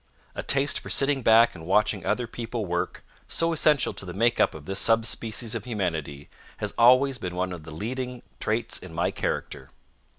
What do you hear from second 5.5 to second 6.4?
of humanity,